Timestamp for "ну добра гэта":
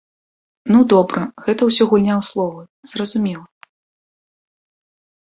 0.75-1.61